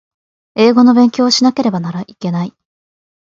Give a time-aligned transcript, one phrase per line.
[0.55, 2.55] 英語の勉強をしなければいけない